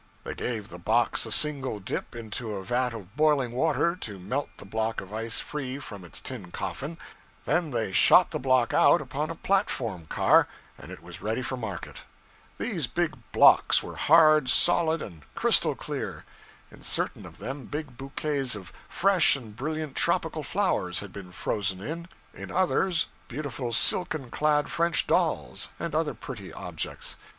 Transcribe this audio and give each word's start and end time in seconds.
They 0.23 0.33
gave 0.33 0.69
the 0.69 0.79
box 0.79 1.27
a 1.27 1.31
single 1.31 1.79
dip 1.79 2.15
into 2.15 2.55
a 2.55 2.63
vat 2.63 2.91
of 2.95 3.15
boiling 3.15 3.51
water, 3.51 3.95
to 3.97 4.17
melt 4.17 4.49
the 4.57 4.65
block 4.65 4.99
of 4.99 5.13
ice 5.13 5.39
free 5.39 5.77
from 5.77 6.03
its 6.03 6.19
tin 6.21 6.49
coffin, 6.49 6.97
then 7.45 7.69
they 7.69 7.91
shot 7.93 8.31
the 8.31 8.39
block 8.39 8.73
out 8.73 8.99
upon 8.99 9.29
a 9.29 9.35
platform 9.35 10.07
car, 10.07 10.47
and 10.75 10.91
it 10.91 11.03
was 11.03 11.21
ready 11.21 11.43
for 11.43 11.55
market. 11.55 11.97
These 12.57 12.87
big 12.87 13.13
blocks 13.31 13.83
were 13.83 13.93
hard, 13.95 14.49
solid, 14.49 15.03
and 15.03 15.21
crystal 15.35 15.75
clear. 15.75 16.25
In 16.71 16.81
certain 16.81 17.23
of 17.27 17.37
them, 17.37 17.65
big 17.65 17.95
bouquets 17.95 18.55
of 18.55 18.73
fresh 18.89 19.35
and 19.35 19.55
brilliant 19.55 19.95
tropical 19.95 20.41
flowers 20.41 21.01
had 21.01 21.13
been 21.13 21.31
frozen 21.31 21.79
in; 21.79 22.07
in 22.33 22.49
others, 22.49 23.05
beautiful 23.27 23.71
silken 23.71 24.31
clad 24.31 24.67
French 24.67 25.05
dolls, 25.05 25.69
and 25.79 25.93
other 25.93 26.15
pretty 26.15 26.51
objects. 26.51 27.17